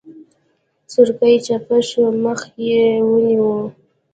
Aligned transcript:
سورکی 0.91 1.35
چپه 1.45 1.77
شو 1.89 2.03
مخ 2.23 2.41
يې 2.67 2.83
ونيو. 3.09 3.51